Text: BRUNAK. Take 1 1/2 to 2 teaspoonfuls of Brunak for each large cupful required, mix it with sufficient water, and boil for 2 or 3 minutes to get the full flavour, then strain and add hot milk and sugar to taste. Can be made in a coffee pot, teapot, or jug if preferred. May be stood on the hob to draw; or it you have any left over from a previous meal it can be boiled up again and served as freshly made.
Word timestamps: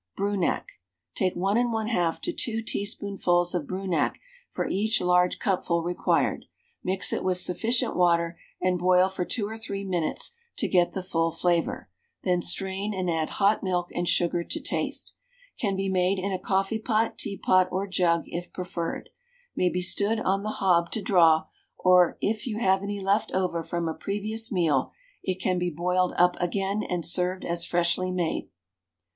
BRUNAK. 0.17 0.67
Take 1.13 1.35
1 1.35 1.57
1/2 1.57 2.19
to 2.21 2.33
2 2.33 2.61
teaspoonfuls 2.63 3.53
of 3.53 3.67
Brunak 3.67 4.17
for 4.49 4.67
each 4.67 4.99
large 4.99 5.37
cupful 5.37 5.83
required, 5.83 6.45
mix 6.83 7.13
it 7.13 7.23
with 7.23 7.37
sufficient 7.37 7.95
water, 7.95 8.35
and 8.59 8.79
boil 8.79 9.07
for 9.09 9.25
2 9.25 9.47
or 9.47 9.55
3 9.57 9.83
minutes 9.83 10.31
to 10.57 10.67
get 10.67 10.93
the 10.93 11.03
full 11.03 11.29
flavour, 11.31 11.87
then 12.23 12.41
strain 12.41 12.95
and 12.95 13.11
add 13.11 13.29
hot 13.37 13.61
milk 13.61 13.91
and 13.93 14.09
sugar 14.09 14.43
to 14.43 14.59
taste. 14.59 15.13
Can 15.59 15.75
be 15.75 15.87
made 15.87 16.17
in 16.17 16.31
a 16.31 16.39
coffee 16.39 16.79
pot, 16.79 17.19
teapot, 17.19 17.67
or 17.71 17.85
jug 17.85 18.23
if 18.25 18.51
preferred. 18.51 19.11
May 19.55 19.69
be 19.69 19.83
stood 19.83 20.19
on 20.19 20.41
the 20.41 20.49
hob 20.57 20.89
to 20.93 21.01
draw; 21.03 21.45
or 21.77 22.17
it 22.21 22.47
you 22.47 22.57
have 22.57 22.81
any 22.81 22.99
left 22.99 23.31
over 23.33 23.61
from 23.61 23.87
a 23.87 23.93
previous 23.93 24.51
meal 24.51 24.93
it 25.21 25.39
can 25.39 25.59
be 25.59 25.69
boiled 25.69 26.13
up 26.17 26.35
again 26.41 26.81
and 26.81 27.05
served 27.05 27.45
as 27.45 27.63
freshly 27.63 28.09
made. 28.09 28.49